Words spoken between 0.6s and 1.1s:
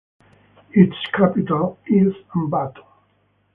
Its